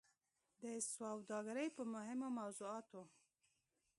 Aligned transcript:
د 0.61 0.63
سوداګرۍ 0.95 1.67
په 1.77 1.83
مهمو 1.93 2.27
موضوعاتو 2.39 3.01